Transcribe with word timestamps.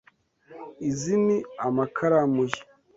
Izi 0.89 1.15
ni 1.25 1.37
amakaramu 1.65 2.41
ye. 2.51 2.61